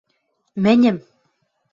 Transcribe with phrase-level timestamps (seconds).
[0.63, 0.97] Мӹньӹм...